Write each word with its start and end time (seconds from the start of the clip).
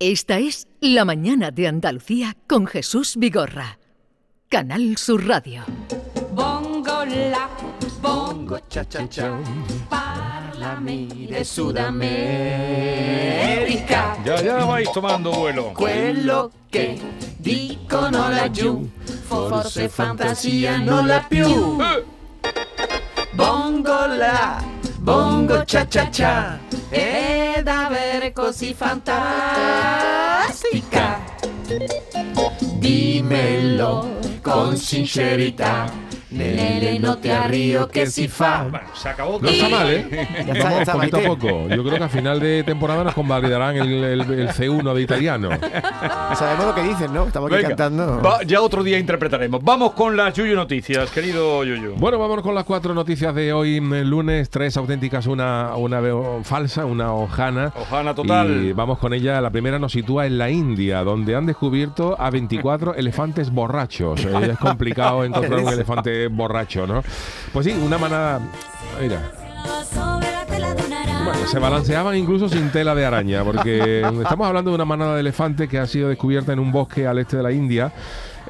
Esta 0.00 0.38
es 0.38 0.68
La 0.80 1.04
Mañana 1.04 1.50
de 1.50 1.66
Andalucía 1.66 2.36
con 2.46 2.68
Jesús 2.68 3.16
Vigorra. 3.16 3.80
Canal 4.48 4.96
Sur 4.96 5.26
Radio. 5.26 5.64
Bongo 6.30 7.04
la, 7.04 7.50
bongo 8.00 8.60
cha 8.68 8.84
cha 8.88 9.08
cha, 9.08 9.36
parlami 9.90 11.26
de 11.28 11.44
Sudamerica. 11.44 11.98
Ya, 14.24 14.40
ya 14.40 14.64
vais 14.66 14.88
tomando 14.92 15.32
vuelo. 15.32 15.72
Quello 15.74 16.52
che 16.70 17.00
dicono 17.36 18.28
laggiù, 18.28 18.88
forse 19.26 19.88
fantasia 19.88 20.76
non 20.78 21.08
la 21.08 21.26
più. 21.28 21.76
Eh, 21.82 22.04
Bongo 23.32 24.06
la, 24.06 24.62
bongo 24.98 25.64
cha 25.64 25.86
cha 25.86 26.08
cha, 26.10 26.58
è 26.88 27.60
davvero 27.62 28.30
così 28.32 28.74
fantastica. 28.74 29.96
Dimmelo 32.78 34.18
con 34.42 34.76
sincerità, 34.76 35.90
nelle 36.30 36.98
notte 36.98 37.32
a 37.32 37.46
Rio 37.46 37.86
che 37.86 38.06
si 38.06 38.28
fa. 38.28 38.66
Bueno, 38.68 38.86
se 38.94 39.08
acabó. 39.08 39.38
No 39.40 39.48
está 39.48 39.68
mal, 39.68 39.90
¿eh? 39.90 40.06
Ya 40.10 40.52
está, 40.52 40.52
Vamos 40.64 40.70
ya 40.76 40.80
está, 40.82 40.92
poquito 40.92 41.16
a 41.16 41.20
poco. 41.22 41.68
Yo 41.68 41.84
creo 41.84 41.98
que 41.98 42.04
a 42.04 42.08
final 42.08 42.40
de 42.40 42.62
temporada 42.64 43.04
nos 43.04 43.14
convalidarán 43.14 43.76
el, 43.76 44.04
el- 44.04 44.20
el 44.32 44.48
C1 44.50 44.94
de 44.94 45.02
italiano. 45.02 45.48
Sabemos 46.34 46.66
lo 46.66 46.74
que 46.74 46.82
dicen, 46.82 47.12
¿no? 47.12 47.24
Estamos 47.26 47.48
aquí 47.50 47.56
Venga, 47.62 47.68
cantando. 47.76 48.20
va- 48.22 48.42
ya 48.44 48.60
otro 48.60 48.82
día 48.82 48.98
interpretaremos. 48.98 49.62
Vamos 49.62 49.92
con 49.92 50.16
las 50.16 50.34
Yuyu 50.34 50.54
Noticias, 50.54 51.10
querido 51.10 51.64
Yuyu. 51.64 51.94
Bueno, 51.96 52.18
vámonos 52.18 52.42
con 52.44 52.54
las 52.54 52.64
cuatro 52.64 52.94
noticias 52.94 53.34
de 53.34 53.52
hoy, 53.52 53.80
mm, 53.80 54.02
lunes. 54.04 54.50
Tres 54.50 54.76
auténticas, 54.76 55.26
una, 55.26 55.74
una 55.76 56.00
falsa, 56.44 56.84
una 56.84 57.12
hojana. 57.12 57.72
Ojana 57.74 58.14
total. 58.14 58.64
Y 58.64 58.72
vamos 58.72 58.98
con 58.98 59.14
ella. 59.14 59.40
La 59.40 59.50
primera 59.50 59.78
nos 59.78 59.92
sitúa 59.92 60.26
en 60.26 60.38
la 60.38 60.50
India, 60.50 61.02
donde 61.04 61.34
han 61.34 61.46
descubierto 61.46 62.16
a 62.20 62.30
24 62.30 62.94
elefantes 62.94 63.50
borrachos. 63.50 64.20
Eh, 64.38 64.50
es 64.52 64.58
complicado 64.58 65.24
encontrar 65.24 65.60
un 65.60 65.68
elefante 65.72 66.17
borracho, 66.26 66.86
¿no? 66.86 67.04
Pues 67.52 67.66
sí, 67.66 67.72
una 67.72 67.98
manada. 67.98 68.40
Mira. 69.00 69.30
Bueno, 71.24 71.46
se 71.46 71.58
balanceaban 71.58 72.16
incluso 72.16 72.48
sin 72.48 72.70
tela 72.70 72.94
de 72.94 73.04
araña, 73.04 73.44
porque 73.44 74.00
estamos 74.22 74.46
hablando 74.48 74.70
de 74.70 74.74
una 74.74 74.84
manada 74.84 75.14
de 75.14 75.20
elefantes 75.20 75.68
que 75.68 75.78
ha 75.78 75.86
sido 75.86 76.08
descubierta 76.08 76.52
en 76.52 76.58
un 76.58 76.72
bosque 76.72 77.06
al 77.06 77.18
este 77.18 77.36
de 77.36 77.42
la 77.42 77.52
India. 77.52 77.92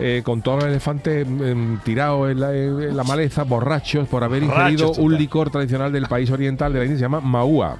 eh, 0.00 0.22
con 0.24 0.42
todos 0.42 0.62
los 0.62 0.70
elefantes 0.70 1.26
em, 1.26 1.78
tirados 1.80 2.30
en 2.30 2.40
la, 2.40 2.54
en 2.54 2.96
la 2.96 3.02
maleza, 3.04 3.42
borrachos, 3.42 4.06
por 4.08 4.22
haber 4.22 4.44
Borrachos 4.44 4.70
ingerido 4.70 4.92
un 5.02 5.16
licor 5.18 5.50
tradicional 5.50 5.90
del 5.92 6.06
país 6.06 6.30
oriental 6.30 6.72
de 6.72 6.78
la 6.78 6.84
India, 6.84 6.98
se 6.98 7.02
llama 7.02 7.20
Maua. 7.20 7.78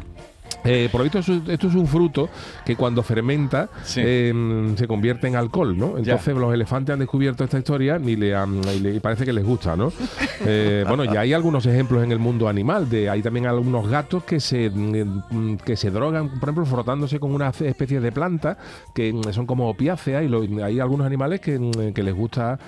Eh, 0.65 0.89
por 0.91 1.01
lo 1.01 1.05
visto, 1.05 1.19
esto 1.21 1.69
es 1.69 1.75
un 1.75 1.87
fruto 1.87 2.29
que 2.65 2.75
cuando 2.77 3.03
fermenta 3.03 3.69
Sí. 3.85 4.03
em, 4.05 4.77
se 4.77 4.87
convierte 4.87 5.27
en 5.29 5.37
alcohol, 5.37 5.77
¿no? 5.79 5.97
Entonces 5.99 6.35
los 6.37 6.53
elefantes 6.53 6.93
han 6.93 6.99
descubierto 6.99 7.45
esta 7.45 7.59
historia 7.59 8.01
y, 8.05 8.17
le 8.17 8.35
han- 8.35 8.61
y 8.77 8.81
le- 8.81 8.95
y 8.97 9.01
parece 9.01 9.25
que 9.25 9.33
les 9.33 9.45
gusta, 9.45 9.77
¿no? 9.77 9.93
Eh, 10.47 10.85
bueno, 10.87 11.05
ya 11.05 11.21
hay 11.21 11.33
algunos 11.33 11.67
ejemplos 11.67 12.03
en 12.05 12.13
el 12.13 12.19
mundo 12.21 12.49
animal. 12.49 12.89
De, 12.89 13.11
hay 13.11 13.23
también 13.23 13.47
algunos 13.47 13.89
gatos 13.89 14.23
que 14.25 14.39
se, 14.41 14.71
mm, 14.71 15.57
que 15.65 15.77
se 15.77 15.91
drogan, 15.91 16.29
por 16.39 16.49
ejemplo, 16.51 16.65
frotándose 16.65 17.19
con 17.19 17.33
una 17.35 17.49
especie 17.49 18.01
de 18.01 18.13
planta 18.13 18.57
que 18.95 19.13
mm, 19.13 19.33
son 19.33 19.47
como 19.47 19.69
opiáceas 19.69 20.23
y 20.25 20.29
lo- 20.29 20.43
hay 20.65 20.79
algunos 20.81 21.07
animales 21.07 21.41
que, 21.41 21.93
que 21.95 22.03
les 22.03 22.15
gusta 22.15 22.59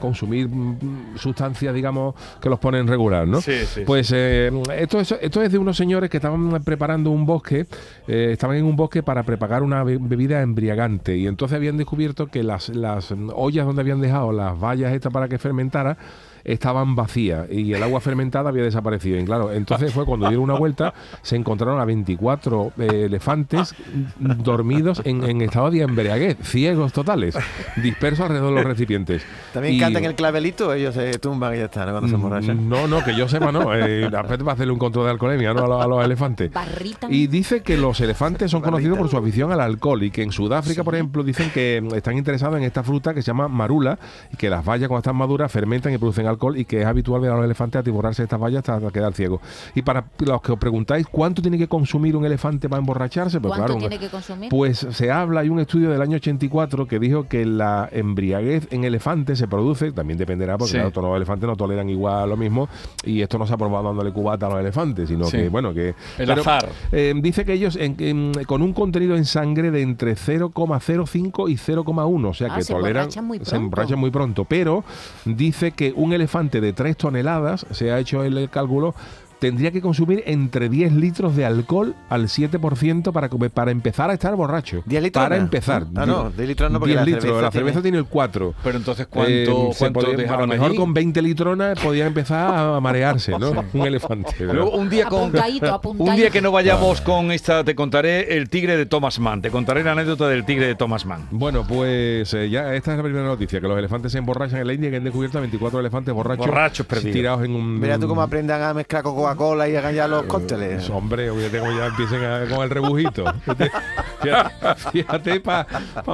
consumir 0.00 0.48
mm, 0.48 1.16
sustancias, 1.16 1.74
digamos, 1.74 2.14
que 2.40 2.48
los 2.48 2.58
ponen 2.58 2.86
regular, 2.86 3.26
¿no? 3.26 3.40
Sí, 3.40 3.52
sí, 3.66 3.82
Pues 3.86 4.10
eh, 4.14 4.50
esto, 4.78 5.00
es, 5.00 5.12
esto 5.20 5.42
es 5.42 5.50
de 5.52 5.58
unos 5.58 5.76
señores 5.76 6.10
que 6.10 6.16
estaban 6.18 6.43
preparando 6.64 7.10
un 7.10 7.26
bosque, 7.26 7.66
eh, 8.08 8.30
estaban 8.32 8.56
en 8.56 8.64
un 8.64 8.76
bosque 8.76 9.02
para 9.02 9.22
preparar 9.24 9.62
una 9.62 9.82
be- 9.84 9.98
bebida 10.00 10.42
embriagante. 10.42 11.16
Y 11.16 11.26
entonces 11.26 11.56
habían 11.56 11.76
descubierto 11.76 12.26
que 12.28 12.42
las, 12.42 12.68
las 12.70 13.10
mm, 13.10 13.30
ollas 13.34 13.66
donde 13.66 13.82
habían 13.82 14.00
dejado 14.00 14.32
las 14.32 14.58
vallas 14.58 14.92
estas 14.92 15.12
para 15.12 15.28
que 15.28 15.38
fermentara 15.38 15.96
estaban 16.44 16.94
vacías 16.94 17.48
y 17.50 17.72
el 17.72 17.82
agua 17.82 18.00
fermentada 18.00 18.50
había 18.50 18.62
desaparecido. 18.62 19.18
Y 19.18 19.24
claro, 19.24 19.52
entonces 19.52 19.92
fue 19.92 20.04
cuando 20.04 20.28
dieron 20.28 20.44
una 20.44 20.54
vuelta, 20.58 20.94
se 21.22 21.36
encontraron 21.36 21.80
a 21.80 21.84
24 21.84 22.72
eh, 22.78 23.02
elefantes 23.06 23.74
mm, 24.18 24.42
dormidos 24.42 25.00
en, 25.04 25.24
en 25.24 25.40
estado 25.40 25.70
de 25.70 25.80
embriaguez, 25.82 26.36
ciegos 26.42 26.92
totales, 26.92 27.36
dispersos 27.82 28.20
alrededor 28.26 28.50
de 28.50 28.54
los 28.56 28.64
recipientes. 28.64 29.22
También 29.52 29.74
Y- 29.74 29.78
cantan 29.80 30.04
el 30.04 30.14
clavelito, 30.14 30.72
ellos 30.74 30.94
se 30.94 31.18
tumban 31.18 31.54
y 31.54 31.58
ya 31.58 31.64
está, 31.64 31.84
¿no? 31.86 31.92
Cuando 31.92 32.08
se 32.08 32.14
emborrachan. 32.14 32.68
no, 32.68 32.86
no, 32.86 33.02
que 33.04 33.14
yo 33.16 33.28
sepa, 33.28 33.50
no. 33.50 33.74
Eh, 33.74 34.06
aparte 34.06 34.42
va 34.44 34.52
a 34.52 34.54
hacerle 34.54 34.72
un 34.72 34.78
control 34.78 35.06
de 35.06 35.12
alcoholemia 35.12 35.54
¿no? 35.54 35.64
a, 35.64 35.68
los, 35.68 35.84
a 35.84 35.86
los 35.86 36.04
elefantes. 36.04 36.52
Barrita. 36.52 37.06
Y 37.10 37.26
dice 37.26 37.62
que 37.62 37.76
los 37.76 38.00
elefantes 38.00 38.50
son 38.50 38.60
conocidos 38.62 38.98
por 38.98 39.08
su 39.08 39.16
afición 39.16 39.50
al 39.52 39.60
alcohol 39.60 40.02
y 40.02 40.10
que 40.10 40.22
en 40.22 40.30
Sudáfrica, 40.32 40.84
por 40.84 40.94
ejemplo, 40.94 41.22
dicen 41.22 41.50
que 41.52 41.80
mm, 41.82 41.94
están 41.94 42.16
interesados 42.18 42.56
en 42.58 42.64
esta 42.64 42.82
fruta 42.82 43.14
que 43.14 43.22
se 43.22 43.28
llama 43.28 43.48
marula 43.48 43.98
y 44.32 44.36
que 44.36 44.50
las 44.50 44.64
bayas 44.64 44.88
cuando 44.88 45.00
están 45.00 45.16
maduras 45.16 45.50
fermentan 45.50 45.92
y 45.92 45.98
producen 45.98 46.26
alcohol 46.26 46.33
y 46.56 46.64
que 46.64 46.80
es 46.80 46.86
habitual 46.86 47.20
ver 47.20 47.30
a 47.32 47.36
los 47.36 47.44
elefantes 47.44 47.80
atiborrarse 47.80 48.22
estas 48.22 48.38
bayas 48.40 48.68
hasta 48.68 48.90
quedar 48.90 49.12
ciegos. 49.14 49.40
Y 49.74 49.82
para 49.82 50.04
los 50.18 50.40
que 50.42 50.52
os 50.52 50.58
preguntáis 50.58 51.06
cuánto 51.06 51.42
tiene 51.42 51.58
que 51.58 51.68
consumir 51.68 52.16
un 52.16 52.24
elefante 52.24 52.68
para 52.68 52.80
emborracharse, 52.80 53.40
pues 53.40 53.50
¿Cuánto 53.50 53.64
claro, 53.66 53.74
un- 53.74 53.80
tiene 53.80 53.98
que 53.98 54.08
consumir? 54.10 54.48
pues 54.50 54.86
se 54.90 55.10
habla, 55.10 55.40
hay 55.40 55.48
un 55.48 55.60
estudio 55.60 55.90
del 55.90 56.02
año 56.02 56.16
84 56.16 56.86
que 56.86 56.98
dijo 56.98 57.26
que 57.28 57.44
la 57.46 57.88
embriaguez 57.92 58.68
en 58.70 58.84
elefantes 58.84 59.38
se 59.38 59.48
produce, 59.48 59.92
también 59.92 60.18
dependerá, 60.18 60.56
porque 60.58 60.72
Sí. 60.72 60.76
claro, 60.76 60.90
todos 60.90 61.08
los 61.08 61.16
elefantes 61.16 61.48
no 61.48 61.56
toleran 61.56 61.88
igual 61.88 62.28
lo 62.28 62.36
mismo, 62.36 62.68
y 63.04 63.20
esto 63.22 63.38
no 63.38 63.46
se 63.46 63.54
ha 63.54 63.56
probado 63.56 63.84
dándole 63.88 64.12
cubata 64.12 64.46
a 64.46 64.50
los 64.50 64.60
elefantes, 64.60 65.08
sino 65.08 65.24
Sí. 65.26 65.36
que, 65.38 65.48
bueno, 65.48 65.72
que... 65.74 65.94
El 66.18 66.30
azar. 66.30 66.68
eh, 66.92 67.12
dice 67.16 67.44
que 67.44 67.52
ellos 67.52 67.76
en- 67.76 67.96
en- 67.98 68.32
con 68.46 68.62
un 68.62 68.72
contenido 68.72 69.16
en 69.16 69.24
sangre 69.24 69.70
de 69.70 69.82
entre 69.82 70.16
0,05 70.16 71.48
y 71.48 71.56
0,1, 71.56 72.28
o 72.30 72.34
sea 72.34 72.48
Ah, 72.52 72.56
que 72.56 72.62
se 72.64 72.72
toleran... 72.72 73.02
emborrachan 73.04 73.24
muy 73.26 73.38
Se 73.44 73.56
emborrachan 73.56 73.98
muy 73.98 74.10
pronto, 74.10 74.44
pero 74.44 74.84
dice 75.24 75.72
que 75.72 75.92
un 75.94 76.12
elefante 76.12 76.23
de 76.60 76.72
3 76.72 76.96
toneladas, 76.96 77.66
se 77.70 77.92
ha 77.92 77.98
hecho 77.98 78.24
el 78.24 78.48
cálculo, 78.50 78.94
tendría 79.44 79.70
que 79.70 79.82
consumir 79.82 80.22
entre 80.26 80.70
10 80.70 80.92
litros 80.94 81.36
de 81.36 81.44
alcohol 81.44 81.94
al 82.08 82.28
7% 82.28 83.12
para, 83.12 83.28
come- 83.28 83.50
para 83.50 83.70
empezar 83.72 84.08
a 84.08 84.14
estar 84.14 84.34
borracho. 84.36 84.82
10 84.86 85.02
litros 85.02 85.22
Para 85.22 85.36
no. 85.36 85.42
empezar. 85.42 85.84
Ah, 85.94 86.06
no, 86.06 86.30
10 86.30 86.48
litros 86.48 86.70
no, 86.70 86.78
porque 86.78 86.92
10 86.92 87.00
la 87.00 87.04
litros. 87.04 87.22
cerveza 87.24 87.42
la 87.42 87.50
tiene- 87.50 87.64
cerveza 87.66 87.82
tiene 87.82 87.98
el 87.98 88.04
4. 88.06 88.54
Pero 88.64 88.78
entonces, 88.78 89.06
¿cuánto, 89.06 89.30
Eh, 89.30 89.68
se 89.72 89.78
cuánto 89.78 90.00
podía- 90.00 90.34
a 90.34 90.40
lo 90.40 90.46
mejor 90.46 90.68
allí? 90.68 90.76
con 90.78 90.94
20 90.94 91.20
litronas 91.20 91.78
podía 91.78 92.06
empezar 92.06 92.54
a 92.54 92.80
marearse, 92.80 93.38
¿no? 93.38 93.52
Un 93.74 93.86
elefante. 93.86 94.34
Luego, 94.40 94.70
un 94.70 94.88
día 94.88 95.04
con 95.06 95.20
Apuntadito, 95.28 95.74
apuntadito. 95.74 96.10
un 96.12 96.16
día 96.16 96.30
que 96.30 96.40
no 96.40 96.50
vayamos 96.52 97.02
con 97.02 97.30
esta 97.30 97.62
te 97.64 97.74
contaré 97.74 98.36
el 98.38 98.48
tigre 98.48 98.78
de 98.78 98.86
Thomas 98.86 99.18
Mann, 99.18 99.42
te 99.42 99.50
contaré 99.50 99.84
la 99.84 99.92
anécdota 99.92 100.26
del 100.28 100.46
tigre 100.46 100.66
de 100.68 100.74
Thomas 100.74 101.04
Mann. 101.04 101.26
Bueno, 101.30 101.66
pues 101.68 102.32
eh, 102.32 102.48
ya 102.48 102.74
esta 102.74 102.92
es 102.92 102.96
la 102.96 103.02
primera 103.02 103.26
noticia, 103.26 103.60
que 103.60 103.68
los 103.68 103.78
elefantes 103.78 104.12
se 104.12 104.18
emborrachan 104.18 104.60
en 104.60 104.66
la 104.66 104.72
India, 104.72 104.90
que 104.90 104.96
han 104.96 105.04
descubierto 105.04 105.36
a 105.36 105.42
24 105.42 105.80
elefantes 105.80 106.14
borrachos, 106.14 106.46
Borrachos 106.46 106.86
perdidos. 106.86 107.12
tirados 107.12 107.44
en 107.44 107.54
un... 107.54 107.78
Mira 107.80 107.98
tú 107.98 108.08
cómo 108.08 108.22
aprendan 108.22 108.62
a 108.62 108.72
mezclar 108.72 109.02
con 109.02 109.14
Coca-Cola 109.34 109.68
y 109.68 109.76
hagan 109.76 109.94
ya 109.94 110.08
los 110.08 110.24
cócteles. 110.24 110.76
Pues, 110.84 110.90
Hombre, 110.90 111.30
fíjate 111.32 111.58
cómo 111.58 111.72
ya 111.72 111.86
empiecen 111.86 112.24
a- 112.24 112.46
con 112.48 112.62
el 112.64 112.70
rebujito. 112.70 113.24
Fíjate, 114.24 114.90
fíjate 114.90 115.40
para 115.40 115.66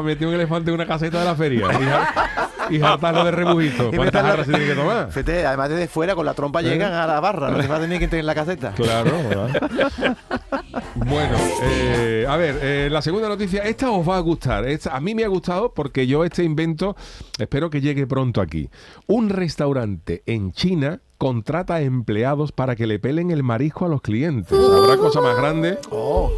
meter 0.03 0.27
un 0.29 0.35
elefante 0.35 0.71
en 0.71 0.75
una 0.75 0.87
caseta 0.87 1.21
de 1.21 1.25
la 1.25 1.35
feria 1.35 1.67
y, 2.71 2.77
y 2.77 2.81
jartarlo 2.81 3.25
de 3.25 3.31
rebujito. 3.31 3.91
¿Cuántas 3.95 4.23
jarras 4.23 4.47
se 4.47 4.53
tiene 4.53 4.67
que 4.67 4.75
tomar? 4.75 5.09
Fíjate, 5.11 5.47
además 5.47 5.69
desde 5.71 5.89
fuera 5.89 6.15
con 6.15 6.27
la 6.27 6.35
trompa 6.35 6.63
llegan 6.63 6.93
a 6.93 7.07
la 7.07 7.21
barra, 7.21 7.51
no 7.51 7.61
se 7.63 7.69
va 7.69 7.77
a 7.77 7.81
tener 7.81 7.99
que 7.99 8.05
entrar 8.05 8.21
en 8.21 8.27
la 8.27 8.35
caseta. 8.35 8.73
Claro, 8.73 9.11
¿verdad? 9.29 10.17
Bueno, 10.95 11.37
eh, 11.63 12.27
a 12.29 12.37
ver, 12.37 12.59
eh, 12.63 12.89
la 12.91 13.03
segunda 13.03 13.29
noticia, 13.29 13.63
esta 13.65 13.91
os 13.91 14.09
va 14.09 14.17
a 14.17 14.21
gustar. 14.21 14.67
Esta- 14.69 14.95
a 14.97 15.01
mí 15.01 15.15
me 15.15 15.25
ha 15.25 15.29
gustado 15.29 15.73
porque 15.75 16.07
yo 16.07 16.25
este 16.25 16.45
invento 16.45 16.97
espero 17.39 17.71
que 17.71 17.81
llegue 17.81 18.07
pronto 18.07 18.41
aquí. 18.41 18.69
Un 19.07 19.29
restaurante 19.31 20.23
en 20.27 20.53
China 20.53 21.01
contrata 21.19 21.81
empleados 21.81 22.53
para 22.53 22.77
que 22.77 22.87
le 22.87 22.99
pelen 22.99 23.31
el 23.31 23.43
marisco 23.43 23.85
a 23.85 23.89
los 23.89 24.01
clientes. 24.01 24.57
¿Habrá 24.59 24.97
cosa 24.97 25.21
más 25.21 25.37
grande? 25.37 25.79
Oh, 25.91 26.31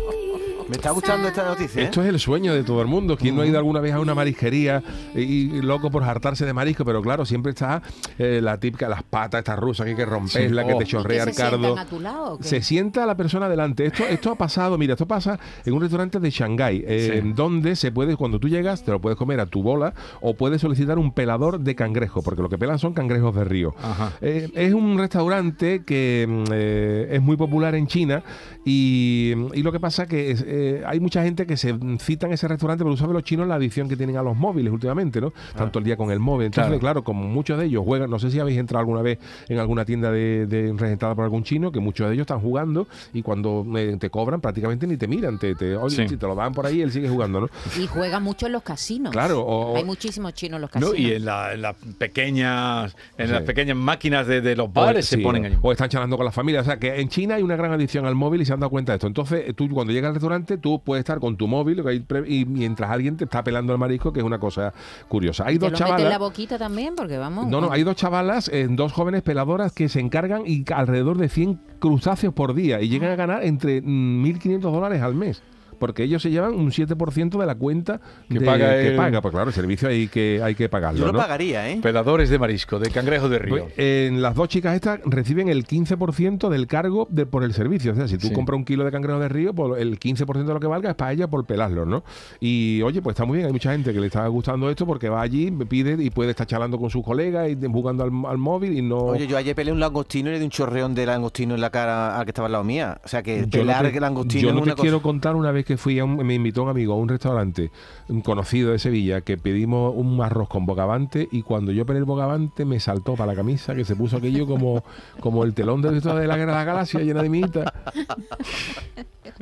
me 0.72 0.76
está 0.76 0.90
gustando 0.90 1.28
esta 1.28 1.44
noticia. 1.44 1.82
¿eh? 1.82 1.84
Esto 1.84 2.00
es 2.02 2.08
el 2.08 2.18
sueño 2.18 2.54
de 2.54 2.64
todo 2.64 2.80
el 2.80 2.88
mundo. 2.88 3.18
¿Quién 3.18 3.36
no 3.36 3.42
ha 3.42 3.46
ido 3.46 3.58
alguna 3.58 3.80
vez 3.80 3.92
a 3.92 4.00
una 4.00 4.14
marisquería 4.14 4.82
y, 5.14 5.20
y 5.20 5.60
loco 5.60 5.90
por 5.90 6.02
hartarse 6.02 6.46
de 6.46 6.54
marisco? 6.54 6.82
Pero 6.86 7.02
claro, 7.02 7.26
siempre 7.26 7.50
está 7.50 7.82
eh, 8.18 8.40
la 8.42 8.58
típica, 8.58 8.88
las 8.88 9.02
patas 9.02 9.40
estas 9.40 9.58
rusas 9.58 9.84
que 9.84 9.90
hay 9.90 9.96
que 9.96 10.06
romperla, 10.06 10.64
que 10.66 10.72
Oh. 10.72 10.78
te 10.78 10.84
¿Y 10.84 10.86
¿Y 10.86 10.90
chorrea 10.90 11.24
el 11.24 11.34
se 11.34 11.42
cardo. 11.42 11.76
a 11.78 11.84
tu 11.84 12.00
lado 12.00 12.32
o 12.34 12.38
qué? 12.38 12.44
Se 12.44 12.62
sienta 12.62 13.04
la 13.04 13.16
persona 13.18 13.48
delante. 13.50 13.84
Esto, 13.84 14.04
esto 14.06 14.30
ha 14.30 14.34
pasado, 14.36 14.78
mira, 14.78 14.94
esto 14.94 15.06
pasa 15.06 15.38
en 15.66 15.74
un 15.74 15.80
restaurante 15.82 16.18
de 16.20 16.30
Shanghái, 16.30 16.84
eh, 16.86 17.20
Sí. 17.22 17.32
donde 17.34 17.76
se 17.76 17.92
puede, 17.92 18.16
cuando 18.16 18.38
tú 18.40 18.48
llegas, 18.48 18.82
te 18.82 18.92
lo 18.92 19.00
puedes 19.00 19.18
comer 19.18 19.40
a 19.40 19.46
tu 19.46 19.62
bola 19.62 19.92
o 20.22 20.34
puedes 20.34 20.62
solicitar 20.62 20.98
un 20.98 21.12
pelador 21.12 21.60
de 21.60 21.74
cangrejo, 21.74 22.22
porque 22.22 22.40
lo 22.40 22.48
que 22.48 22.56
pelan 22.56 22.78
son 22.78 22.94
cangrejos 22.94 23.34
de 23.34 23.44
río. 23.44 23.74
Eh, 24.22 24.48
es 24.54 24.72
un 24.72 24.96
restaurante 24.98 25.82
que 25.84 26.26
mm, 26.26 26.44
eh, 26.52 27.08
es 27.12 27.20
muy 27.20 27.36
popular 27.36 27.74
en 27.74 27.86
China 27.88 28.22
y, 28.64 29.32
y 29.54 29.62
lo 29.62 29.72
que 29.72 29.80
pasa 29.80 30.06
que 30.06 30.30
es, 30.30 30.44
eh, 30.62 30.82
hay 30.86 31.00
mucha 31.00 31.22
gente 31.22 31.46
que 31.46 31.56
se 31.56 31.74
cita 32.00 32.26
en 32.26 32.32
ese 32.32 32.46
restaurante, 32.48 32.84
pero 32.84 32.94
tú 32.94 32.98
sabes 32.98 33.14
los 33.14 33.24
chinos 33.24 33.46
la 33.48 33.56
adicción 33.56 33.88
que 33.88 33.96
tienen 33.96 34.16
a 34.16 34.22
los 34.22 34.36
móviles 34.36 34.72
últimamente, 34.72 35.20
¿no? 35.20 35.32
Tanto 35.56 35.78
el 35.78 35.84
día 35.84 35.96
con 35.96 36.10
el 36.10 36.18
móvil. 36.20 36.46
Entonces, 36.46 36.68
Claro. 36.68 36.80
claro. 36.80 37.04
como 37.04 37.24
muchos 37.28 37.58
de 37.58 37.66
ellos 37.66 37.82
juegan, 37.84 38.10
no 38.10 38.18
sé 38.18 38.30
si 38.30 38.38
habéis 38.38 38.58
entrado 38.58 38.80
alguna 38.80 39.02
vez 39.02 39.18
en 39.48 39.58
alguna 39.58 39.84
tienda 39.84 40.10
de, 40.10 40.46
de 40.46 40.72
regentada 40.76 41.14
por 41.14 41.24
algún 41.24 41.42
chino, 41.44 41.72
que 41.72 41.80
muchos 41.80 42.06
de 42.08 42.14
ellos 42.14 42.22
están 42.24 42.40
jugando 42.40 42.86
y 43.12 43.22
cuando 43.22 43.64
eh, 43.76 43.96
te 43.98 44.10
cobran 44.10 44.40
prácticamente 44.40 44.86
ni 44.86 44.96
te 44.96 45.06
miran, 45.08 45.38
te, 45.38 45.54
te, 45.54 45.76
oye, 45.76 45.96
Sí. 45.96 46.08
si 46.08 46.16
te 46.16 46.26
lo 46.26 46.34
dan 46.34 46.52
por 46.52 46.66
ahí, 46.66 46.80
él 46.82 46.90
sigue 46.92 47.08
jugando, 47.08 47.40
¿no? 47.42 47.48
Y 47.80 47.86
juega 47.86 48.20
mucho 48.20 48.46
en 48.46 48.52
los 48.52 48.62
casinos. 48.62 49.12
Claro, 49.12 49.40
o- 49.42 49.76
Hay 49.76 49.84
muchísimos 49.84 50.32
chinos 50.34 50.56
en 50.56 50.62
los 50.62 50.70
No, 50.74 50.80
casinos. 50.90 50.98
y 50.98 51.12
en, 51.14 51.24
la- 51.24 51.52
en 51.54 51.62
las 51.62 51.74
pequeñas 51.98 52.94
en 53.18 53.26
Sí. 53.26 53.32
las 53.32 53.42
pequeñas 53.42 53.76
máquinas 53.76 54.26
de, 54.26 54.40
de 54.40 54.54
los 54.56 54.72
bares 54.72 55.06
O- 55.06 55.08
se 55.08 55.16
sí, 55.16 55.22
ponen 55.22 55.44
allí. 55.46 55.56
O 55.62 55.72
están 55.72 55.88
charlando 55.88 56.16
con 56.16 56.24
la 56.26 56.32
familia. 56.32 56.60
O 56.60 56.64
sea, 56.64 56.78
que 56.78 57.00
en 57.00 57.08
China 57.08 57.34
hay 57.36 57.42
una 57.42 57.56
gran 57.56 57.72
adicción 57.72 58.06
al 58.06 58.14
móvil 58.14 58.42
y 58.42 58.44
se 58.44 58.52
han 58.52 58.60
dado 58.60 58.70
cuenta 58.70 58.92
de 58.92 58.96
esto. 58.96 59.06
Entonces, 59.06 59.54
tú 59.56 59.68
cuando 59.70 59.92
llegas 59.92 60.08
al 60.10 60.14
restaurante, 60.14 60.51
tú 60.58 60.80
puedes 60.82 61.00
estar 61.02 61.20
con 61.20 61.36
tu 61.36 61.46
móvil 61.48 61.82
y 62.26 62.44
mientras 62.44 62.90
alguien 62.90 63.16
te 63.16 63.24
está 63.24 63.42
pelando 63.44 63.72
el 63.72 63.78
marisco, 63.78 64.12
que 64.12 64.20
es 64.20 64.26
una 64.26 64.38
cosa 64.38 64.72
curiosa. 65.08 65.44
Hay 65.46 65.58
¿Te 65.58 65.70
dos 65.70 65.72
lo 65.72 65.86
en 65.86 65.90
la 65.92 65.96
chavalas. 65.96 66.18
boquita 66.18 66.58
también? 66.58 66.94
Porque 66.94 67.18
vamos... 67.18 67.46
No, 67.46 67.60
no, 67.60 67.70
hay 67.70 67.82
dos 67.82 67.96
chavalas, 67.96 68.48
eh, 68.48 68.66
dos 68.70 68.92
jóvenes 68.92 69.22
peladoras 69.22 69.72
que 69.72 69.88
se 69.88 70.00
encargan 70.00 70.42
y 70.46 70.64
alrededor 70.72 71.18
de 71.18 71.28
100 71.28 71.60
crustáceos 71.78 72.32
por 72.34 72.54
día 72.54 72.80
y 72.80 72.88
llegan 72.88 73.10
a 73.10 73.16
ganar 73.16 73.44
entre 73.44 73.80
mm, 73.82 74.24
1.500 74.24 74.60
dólares 74.60 75.02
al 75.02 75.14
mes. 75.14 75.42
Porque 75.82 76.04
ellos 76.04 76.22
se 76.22 76.30
llevan 76.30 76.54
un 76.54 76.70
7% 76.70 77.38
de 77.40 77.44
la 77.46 77.56
cuenta 77.56 78.00
Que 78.28 78.38
de- 78.38 78.46
paga 78.46 78.70
que 78.74 78.88
el- 78.90 78.96
paga. 78.96 79.20
Pues 79.20 79.32
claro, 79.32 79.48
el 79.48 79.52
servicio 79.54 79.88
hay 79.88 80.06
que, 80.06 80.40
hay 80.40 80.54
que 80.54 80.68
pagarlo. 80.68 81.00
Yo 81.00 81.06
lo 81.06 81.12
¿no? 81.12 81.18
pagaría, 81.18 81.68
¿eh? 81.68 81.80
Peladores 81.82 82.30
de 82.30 82.38
marisco, 82.38 82.78
de 82.78 82.88
cangrejo 82.90 83.28
de 83.28 83.40
río. 83.40 83.64
Pues, 83.64 83.74
eh, 83.76 84.10
las 84.14 84.36
dos 84.36 84.48
chicas 84.48 84.76
estas 84.76 85.00
reciben 85.04 85.48
el 85.48 85.66
15% 85.66 86.48
del 86.50 86.68
cargo 86.68 87.08
de, 87.10 87.26
por 87.26 87.42
el 87.42 87.52
servicio. 87.52 87.90
O 87.90 87.94
sea, 87.96 88.06
si 88.06 88.16
tú 88.16 88.28
Sí. 88.28 88.32
compras 88.32 88.56
un 88.58 88.64
kilo 88.64 88.84
de 88.84 88.92
cangrejo 88.92 89.18
de 89.18 89.28
río, 89.28 89.52
pues 89.54 89.82
el 89.82 89.98
15% 89.98 90.46
de 90.46 90.54
lo 90.54 90.60
que 90.60 90.68
valga 90.68 90.90
es 90.90 90.94
para 90.94 91.12
ella 91.12 91.26
por 91.26 91.44
pelarlo, 91.44 91.84
¿no? 91.84 92.04
Y 92.38 92.80
oye, 92.82 93.02
pues 93.02 93.14
está 93.14 93.24
muy 93.24 93.38
bien. 93.38 93.46
Hay 93.48 93.52
mucha 93.52 93.72
gente 93.72 93.92
que 93.92 93.98
le 93.98 94.06
está 94.06 94.24
gustando 94.28 94.70
esto 94.70 94.86
porque 94.86 95.08
va 95.08 95.20
allí, 95.20 95.50
me 95.50 95.66
pide 95.66 96.00
y 96.00 96.10
puede 96.10 96.30
estar 96.30 96.46
charlando 96.46 96.78
con 96.78 96.90
sus 96.90 97.04
colegas 97.04 97.48
y 97.50 97.56
jugando 97.66 98.04
al, 98.04 98.12
al 98.28 98.38
móvil 98.38 98.78
y 98.78 98.82
no. 98.82 98.98
Oye, 98.98 99.26
yo 99.26 99.36
ayer 99.36 99.56
peleé 99.56 99.72
un 99.72 99.80
langostino 99.80 100.30
y 100.30 100.34
le 100.34 100.38
di 100.38 100.44
un 100.44 100.50
chorreón 100.50 100.94
de 100.94 101.06
langostino 101.06 101.54
en 101.56 101.60
la 101.60 101.70
cara 101.70 102.18
al 102.18 102.24
que 102.24 102.30
estaba 102.30 102.46
al 102.46 102.52
lado 102.52 102.62
mía. 102.64 103.00
O 103.04 103.08
sea 103.08 103.22
que 103.24 103.40
Yo 103.40 103.42
no 103.46 103.50
pelar 103.50 103.90
te, 103.90 104.00
langostino 104.00 104.42
yo 104.42 104.48
es 104.50 104.54
no 104.54 104.60
una 104.62 104.74
te 104.74 104.80
quiero 104.80 104.98
cosa... 104.98 105.02
contar 105.02 105.34
una 105.34 105.50
vez 105.50 105.64
que 105.64 105.71
fui 105.76 105.98
a 105.98 106.04
un, 106.04 106.16
me 106.26 106.34
invitó 106.34 106.62
un 106.62 106.68
amigo 106.70 106.94
a 106.94 106.96
un 106.96 107.08
restaurante 107.08 107.70
un 108.08 108.20
conocido 108.20 108.72
de 108.72 108.78
Sevilla 108.78 109.20
que 109.22 109.36
pedimos 109.38 109.92
un 109.96 110.20
arroz 110.22 110.48
con 110.48 110.66
bogavante 110.66 111.28
y 111.30 111.42
cuando 111.42 111.72
yo 111.72 111.86
pelé 111.86 111.98
el 112.00 112.04
bogavante 112.04 112.64
me 112.64 112.80
saltó 112.80 113.14
para 113.14 113.32
la 113.32 113.36
camisa 113.36 113.74
que 113.74 113.84
se 113.84 113.96
puso 113.96 114.16
aquello 114.18 114.46
como, 114.46 114.84
como 115.20 115.44
el 115.44 115.54
telón 115.54 115.82
de, 115.82 115.90
de 116.00 116.26
la 116.26 116.36
guerra 116.36 116.52
de 116.52 116.58
la 116.58 116.64
galaxia 116.64 117.00
llena 117.00 117.22
de 117.22 117.28
mita. 117.28 117.72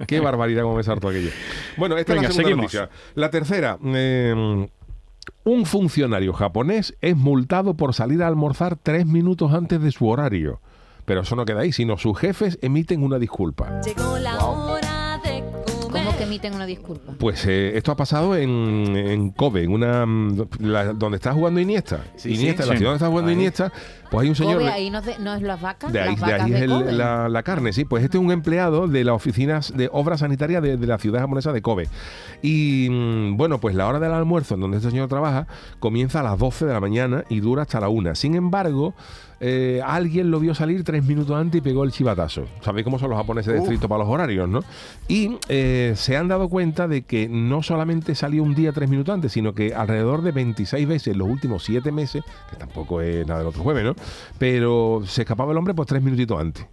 Qué 0.06 0.20
barbaridad 0.20 0.62
como 0.62 0.76
me 0.76 0.82
saltó 0.82 1.08
aquello. 1.08 1.30
Bueno, 1.76 1.96
esta 1.96 2.14
Venga, 2.14 2.28
es 2.28 2.36
la 2.36 2.42
segunda 2.42 2.66
seguimos. 2.66 2.74
noticia. 2.74 3.12
La 3.14 3.30
tercera. 3.30 3.78
eh, 3.82 4.68
un 5.44 5.64
funcionario 5.66 6.32
japonés 6.32 6.96
es 7.00 7.16
multado 7.16 7.74
por 7.74 7.94
salir 7.94 8.22
a 8.22 8.26
almorzar 8.28 8.76
tres 8.76 9.06
minutos 9.06 9.52
antes 9.52 9.80
de 9.80 9.90
su 9.90 10.06
horario. 10.08 10.60
Pero 11.06 11.22
eso 11.22 11.34
no 11.34 11.44
queda 11.44 11.60
ahí, 11.60 11.72
sino 11.72 11.96
sus 11.98 12.18
jefes 12.18 12.58
emiten 12.62 13.02
una 13.02 13.18
disculpa. 13.18 13.80
Llegó 13.80 14.18
la 14.18 14.38
hora 14.44 14.69
emiten 16.30 16.54
una 16.54 16.66
disculpa? 16.66 17.12
Pues 17.18 17.44
eh, 17.46 17.76
esto 17.76 17.92
ha 17.92 17.96
pasado 17.96 18.36
en, 18.36 18.48
en 18.96 19.30
Kobe, 19.30 19.64
en 19.64 19.72
una 19.72 20.06
mm, 20.06 20.46
la- 20.60 20.92
donde 20.92 21.16
está 21.16 21.32
jugando 21.32 21.60
Iniesta. 21.60 22.04
Sí, 22.16 22.34
Iniesta, 22.34 22.62
sí. 22.62 22.68
en 22.68 22.68
la 22.68 22.74
Sí. 22.74 22.78
ciudad 22.78 22.90
donde 22.92 22.96
está 23.04 23.08
jugando 23.08 23.28
Ahí. 23.30 23.34
Iniesta, 23.36 23.72
pues 24.10 24.22
hay 24.22 24.28
un 24.28 24.34
señor. 24.36 24.54
Kobe, 24.54 24.64
de- 24.64 24.70
ahí 24.72 24.90
no 24.90 24.98
es, 24.98 25.04
de- 25.06 25.18
no 25.18 25.34
es 25.34 25.42
las 25.42 25.60
vacas, 25.60 25.92
de 25.92 26.00
ahí, 26.00 26.10
las 26.10 26.16
de 26.16 26.22
vacas 26.22 26.40
ahí 26.42 26.50
de 26.50 26.56
es 26.56 26.62
el- 26.62 26.70
Kobe. 26.70 26.92
la, 26.92 27.28
la 27.28 27.42
carne, 27.42 27.72
sí. 27.72 27.84
Pues 27.84 28.04
este 28.04 28.16
es 28.18 28.24
un 28.24 28.30
empleado 28.32 28.88
de 28.88 29.04
las 29.04 29.14
oficinas 29.14 29.76
de 29.76 29.88
obra 29.92 30.16
sanitaria 30.16 30.60
de, 30.60 30.76
de 30.76 30.86
la 30.86 30.98
ciudad 30.98 31.20
japonesa 31.20 31.52
de 31.52 31.62
Kobe. 31.62 31.88
Y 32.42 32.88
mm, 32.90 33.36
bueno, 33.36 33.58
pues 33.60 33.74
la 33.74 33.86
hora 33.86 33.98
del 34.00 34.12
almuerzo 34.12 34.54
en 34.54 34.60
donde 34.60 34.78
este 34.78 34.90
señor 34.90 35.08
trabaja 35.08 35.46
comienza 35.78 36.20
a 36.20 36.22
las 36.22 36.38
12 36.38 36.66
de 36.66 36.72
la 36.72 36.80
mañana 36.80 37.24
y 37.28 37.40
dura 37.40 37.62
hasta 37.62 37.80
la 37.80 37.88
1. 37.88 38.14
Sin 38.14 38.34
embargo, 38.34 38.94
eh, 39.40 39.80
alguien 39.84 40.30
lo 40.30 40.38
vio 40.38 40.54
salir 40.54 40.84
tres 40.84 41.04
minutos 41.04 41.34
antes 41.34 41.58
y 41.58 41.62
pegó 41.62 41.84
el 41.84 41.92
chivatazo. 41.92 42.44
Sabéis 42.60 42.84
cómo 42.84 42.98
son 42.98 43.10
los 43.10 43.18
japoneses 43.18 43.54
de 43.54 43.60
estricto 43.60 43.88
para 43.88 44.04
los 44.04 44.12
horarios, 44.12 44.48
¿no? 44.48 44.60
Y 45.08 45.38
eh, 45.48 45.94
se 45.96 46.16
han 46.16 46.28
dado 46.28 46.48
cuenta 46.48 46.86
de 46.86 47.02
que 47.02 47.28
no 47.28 47.62
solamente 47.62 48.14
salió 48.14 48.42
un 48.42 48.54
día 48.54 48.72
tres 48.72 48.90
minutos 48.90 49.14
antes, 49.14 49.32
sino 49.32 49.54
que 49.54 49.74
alrededor 49.74 50.22
de 50.22 50.32
26 50.32 50.86
veces 50.86 51.12
en 51.14 51.18
los 51.18 51.28
últimos 51.28 51.64
siete 51.64 51.90
meses, 51.90 52.22
que 52.50 52.56
tampoco 52.56 53.00
es 53.00 53.26
nada 53.26 53.40
del 53.40 53.48
otro 53.48 53.62
jueves, 53.62 53.84
¿no? 53.84 53.94
Pero 54.38 55.02
se 55.06 55.22
escapaba 55.22 55.52
el 55.52 55.58
hombre 55.58 55.74
pues 55.74 55.88
tres 55.88 56.02
minutitos 56.02 56.38
antes. 56.38 56.66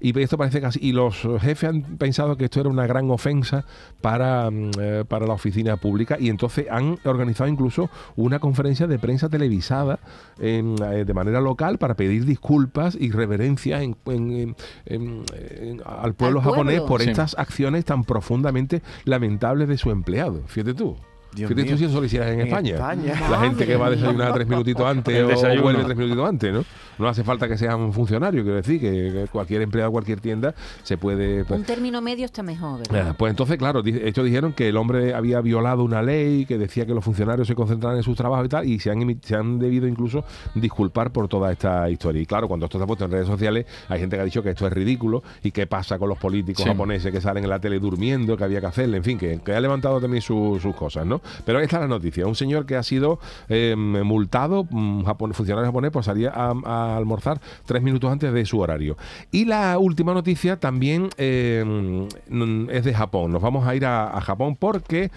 Y 0.00 0.18
esto 0.20 0.36
parece 0.38 0.60
casi. 0.60 0.78
Y 0.82 0.92
los 0.92 1.16
jefes 1.40 1.70
han 1.70 1.82
pensado 1.98 2.36
que 2.36 2.44
esto 2.44 2.60
era 2.60 2.68
una 2.68 2.86
gran 2.86 3.10
ofensa 3.10 3.64
para, 4.00 4.50
mm, 4.50 4.70
eh, 4.80 5.04
para 5.08 5.26
la 5.26 5.34
oficina 5.34 5.76
pública 5.76 6.16
y 6.18 6.28
entonces 6.28 6.66
han 6.70 6.98
organizado 7.04 7.48
incluso 7.48 7.90
una 8.16 8.38
conferencia 8.38 8.86
de 8.86 8.98
prensa 8.98 9.28
televisada 9.28 9.98
en, 10.38 10.76
eh, 10.82 11.04
de 11.04 11.14
manera 11.14 11.40
local 11.40 11.78
para 11.78 11.94
pedir 11.94 12.24
disculpas 12.24 12.96
y 12.98 13.10
reverencias 13.10 13.82
en- 13.82 13.96
en- 14.06 14.32
en- 14.32 14.56
en- 14.86 15.24
en- 15.60 15.80
al 15.84 15.84
pueblo 15.84 16.04
Al 16.04 16.14
pueblo. 16.14 16.40
japonés 16.42 16.80
por 16.82 17.02
Sí. 17.02 17.10
estas 17.10 17.34
acciones 17.38 17.84
tan 17.84 18.04
profundamente 18.04 18.82
lamentables 19.04 19.68
de 19.68 19.78
su 19.78 19.90
empleado. 19.90 20.42
Fíjate 20.46 20.74
tú. 20.74 20.96
Dios 21.34 21.48
Fíjate 21.50 21.70
tú 21.72 21.78
si 21.78 21.84
eso 21.84 21.98
lo 22.00 22.06
hicieras 22.06 22.28
en, 22.32 22.40
En 22.40 22.46
España. 22.46 22.74
España. 22.74 23.14
La 23.30 23.40
gente 23.40 23.66
que 23.66 23.76
va 23.76 23.86
a 23.86 23.90
desayunar 23.90 24.32
tres 24.34 24.46
minutitos 24.46 24.86
antes 24.86 25.22
o 25.44 25.62
vuelve 25.62 25.84
tres 25.84 25.96
minutitos 25.96 26.28
antes, 26.28 26.52
¿no? 26.52 26.64
No 26.96 27.08
hace 27.08 27.24
falta 27.24 27.48
que 27.48 27.58
sea 27.58 27.74
un 27.74 27.92
funcionario, 27.92 28.42
quiero 28.44 28.56
decir, 28.56 28.80
que, 28.80 29.26
cualquier 29.32 29.62
empleado 29.62 29.90
de 29.90 29.92
cualquier 29.92 30.20
tienda 30.20 30.54
se 30.84 30.96
puede... 30.96 31.44
pues, 31.44 31.58
Un 31.58 31.66
término 31.66 32.00
medio 32.00 32.24
está 32.24 32.44
mejor, 32.44 32.78
¿verdad? 32.88 33.08
Ah, 33.10 33.14
Pues 33.18 33.30
entonces, 33.30 33.56
claro, 33.58 33.82
ellos 33.84 34.24
dijeron 34.24 34.52
que 34.52 34.68
el 34.68 34.76
hombre 34.76 35.12
había 35.12 35.40
violado 35.40 35.82
una 35.82 36.02
ley 36.02 36.46
que 36.46 36.56
decía 36.56 36.86
que 36.86 36.94
los 36.94 37.02
funcionarios 37.04 37.48
se 37.48 37.56
concentraran 37.56 37.96
en 37.96 38.04
sus 38.04 38.16
trabajos 38.16 38.46
y 38.46 38.48
tal, 38.48 38.68
y 38.68 38.78
se 38.78 38.90
han, 38.92 39.20
se 39.22 39.34
han 39.34 39.58
debido 39.58 39.88
incluso 39.88 40.24
disculpar 40.54 41.10
por 41.10 41.26
toda 41.26 41.50
esta 41.50 41.90
historia. 41.90 42.22
Y 42.22 42.26
claro, 42.26 42.46
cuando 42.46 42.66
esto 42.66 42.78
se 42.78 42.84
ha 42.84 42.86
puesto 42.86 43.04
en 43.06 43.10
redes 43.10 43.26
sociales, 43.26 43.66
hay 43.88 43.98
gente 43.98 44.14
que 44.16 44.22
ha 44.22 44.24
dicho 44.24 44.42
que 44.44 44.50
esto 44.50 44.66
es 44.66 44.72
ridículo 44.72 45.22
y 45.42 45.50
qué 45.50 45.66
pasa 45.66 45.98
con 45.98 46.08
los 46.08 46.18
políticos 46.18 46.62
Sí. 46.62 46.68
japoneses 46.70 47.10
que 47.12 47.20
salen 47.20 47.42
en 47.44 47.50
la 47.50 47.58
tele 47.58 47.80
durmiendo, 47.80 48.36
que 48.36 48.44
había 48.44 48.60
que 48.60 48.66
hacerle, 48.66 48.98
en 48.98 49.04
fin, 49.04 49.18
que, 49.18 49.40
que 49.44 49.52
ha 49.52 49.60
levantado 49.60 50.00
también 50.00 50.22
su- 50.22 50.58
sus 50.62 50.74
cosas, 50.76 51.04
¿no? 51.04 51.20
Pero 51.44 51.60
esta 51.60 51.76
es 51.76 51.82
la 51.82 51.88
noticia. 51.88 52.26
Un 52.26 52.34
señor 52.34 52.66
que 52.66 52.76
ha 52.76 52.82
sido 52.82 53.18
eh, 53.48 53.74
multado, 53.76 54.66
un 54.70 55.04
japon- 55.04 55.32
funcionario 55.34 55.66
japonés, 55.68 55.90
por 55.90 56.04
salir 56.04 56.28
a, 56.28 56.52
a 56.64 56.96
almorzar 56.96 57.40
tres 57.66 57.82
minutos 57.82 58.10
antes 58.10 58.32
de 58.32 58.44
su 58.46 58.58
horario. 58.60 58.96
Y 59.30 59.44
la 59.44 59.78
última 59.78 60.14
noticia 60.14 60.58
también 60.58 61.08
eh, 61.16 62.08
mm, 62.28 62.70
es 62.70 62.84
de 62.84 62.94
Japón. 62.94 63.32
Nos 63.32 63.42
vamos 63.42 63.66
a 63.66 63.74
ir 63.74 63.84
a, 63.86 64.16
a 64.16 64.20
Japón 64.20 64.56
porque 64.58 65.10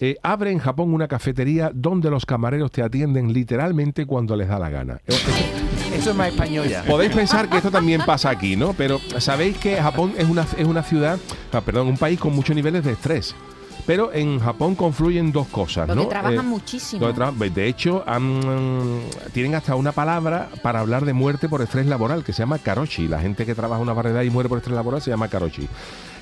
eh, 0.00 0.16
abre 0.22 0.52
en 0.52 0.58
Japón 0.58 0.94
una 0.94 1.08
cafetería 1.08 1.70
donde 1.74 2.08
los 2.10 2.24
camareros 2.24 2.70
te 2.70 2.82
atienden 2.82 3.32
literalmente 3.32 4.06
cuando 4.06 4.36
les 4.36 4.46
da 4.48 4.58
la 4.58 4.70
gana. 4.70 5.00
Eh, 5.06 5.14
Eso 5.94 6.10
es 6.10 6.16
más 6.16 6.28
español 6.28 6.68
ya. 6.68 6.84
Podéis 6.84 7.12
pensar 7.12 7.48
que 7.48 7.56
esto 7.56 7.70
también 7.70 8.02
pasa 8.06 8.30
aquí, 8.30 8.54
¿no? 8.56 8.74
Pero 8.74 9.00
sabéis 9.18 9.56
que 9.58 9.74
Japón 9.76 10.12
es 10.16 10.28
una, 10.28 10.42
es 10.56 10.66
una 10.66 10.82
ciudad, 10.82 11.18
ah, 11.52 11.60
perdón, 11.62 11.88
un 11.88 11.96
país 11.96 12.20
con 12.20 12.32
muchos 12.34 12.54
niveles 12.54 12.84
de 12.84 12.92
estrés. 12.92 13.34
Pero 13.88 14.12
en 14.12 14.38
Japón 14.38 14.74
confluyen 14.74 15.32
dos 15.32 15.46
cosas, 15.48 15.86
Porque 15.86 16.02
¿no? 16.02 16.08
trabajan 16.08 16.40
Eh, 16.40 16.42
muchísimo. 16.42 17.08
tra- 17.08 17.32
De 17.32 17.66
hecho, 17.66 18.04
han- 18.06 19.00
tienen 19.32 19.54
hasta 19.54 19.74
una 19.76 19.92
palabra 19.92 20.50
para 20.62 20.80
hablar 20.80 21.06
de 21.06 21.14
muerte 21.14 21.48
por 21.48 21.62
estrés 21.62 21.86
laboral 21.86 22.22
que 22.22 22.34
se 22.34 22.40
llama 22.42 22.58
karoshi. 22.58 23.08
La 23.08 23.18
gente 23.18 23.46
que 23.46 23.54
trabaja 23.54 23.80
una 23.80 23.94
variedad 23.94 24.20
y 24.24 24.28
muere 24.30 24.50
por 24.50 24.58
estrés 24.58 24.76
laboral 24.76 25.00
se 25.00 25.08
llama 25.10 25.28
karoshi. 25.28 25.66